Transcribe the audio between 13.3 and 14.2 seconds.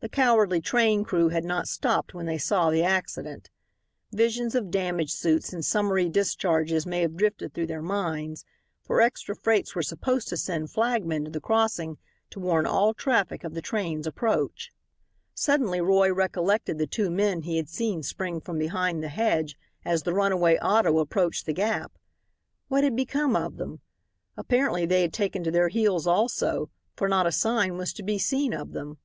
of the train's